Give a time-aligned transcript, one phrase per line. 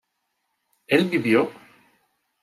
[0.87, 1.51] ¿él vivió?